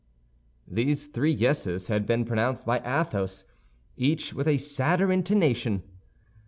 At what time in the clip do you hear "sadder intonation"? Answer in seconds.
4.57-5.83